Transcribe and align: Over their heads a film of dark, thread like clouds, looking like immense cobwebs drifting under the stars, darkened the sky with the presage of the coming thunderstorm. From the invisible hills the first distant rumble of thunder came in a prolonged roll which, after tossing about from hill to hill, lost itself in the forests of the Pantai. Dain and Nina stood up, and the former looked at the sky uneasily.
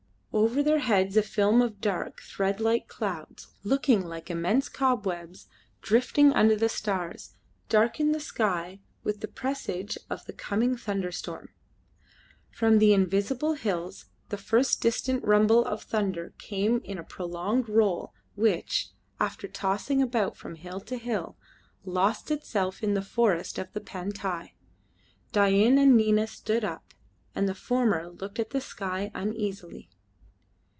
Over 0.33 0.63
their 0.63 0.79
heads 0.79 1.17
a 1.17 1.23
film 1.23 1.61
of 1.61 1.81
dark, 1.81 2.21
thread 2.21 2.61
like 2.61 2.87
clouds, 2.87 3.49
looking 3.65 4.05
like 4.05 4.29
immense 4.31 4.69
cobwebs 4.69 5.47
drifting 5.81 6.31
under 6.31 6.55
the 6.55 6.69
stars, 6.69 7.35
darkened 7.67 8.15
the 8.15 8.19
sky 8.21 8.79
with 9.03 9.19
the 9.19 9.27
presage 9.27 9.97
of 10.09 10.23
the 10.23 10.31
coming 10.31 10.77
thunderstorm. 10.77 11.49
From 12.49 12.79
the 12.79 12.93
invisible 12.93 13.55
hills 13.55 14.05
the 14.29 14.37
first 14.37 14.81
distant 14.81 15.21
rumble 15.25 15.65
of 15.65 15.83
thunder 15.83 16.33
came 16.37 16.79
in 16.85 16.97
a 16.97 17.03
prolonged 17.03 17.67
roll 17.67 18.13
which, 18.35 18.91
after 19.19 19.49
tossing 19.49 20.01
about 20.01 20.37
from 20.37 20.55
hill 20.55 20.79
to 20.79 20.95
hill, 20.97 21.35
lost 21.83 22.31
itself 22.31 22.81
in 22.81 22.93
the 22.93 23.01
forests 23.01 23.57
of 23.59 23.73
the 23.73 23.81
Pantai. 23.81 24.53
Dain 25.33 25.77
and 25.77 25.97
Nina 25.97 26.25
stood 26.25 26.63
up, 26.63 26.93
and 27.35 27.49
the 27.49 27.53
former 27.53 28.07
looked 28.07 28.39
at 28.39 28.51
the 28.51 28.61
sky 28.61 29.11
uneasily. 29.13 29.89